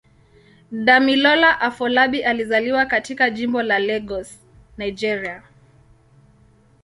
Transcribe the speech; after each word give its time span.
Damilola 0.71 1.59
Afolabi 1.61 2.23
alizaliwa 2.23 2.85
katika 2.85 3.29
Jimbo 3.29 3.61
la 3.63 3.79
Lagos, 3.79 4.39
Nigeria. 4.77 5.43